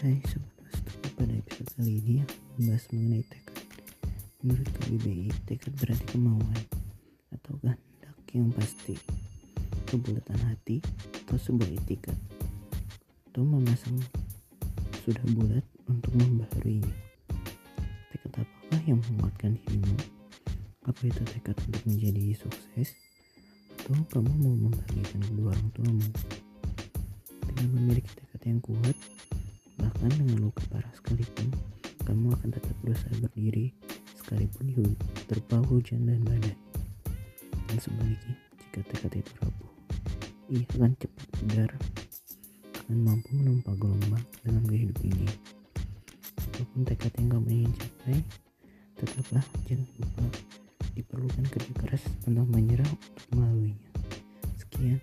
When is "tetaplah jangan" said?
49.00-49.88